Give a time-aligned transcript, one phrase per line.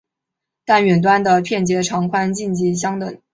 [0.65, 3.21] 但远端的节片长宽几近相等。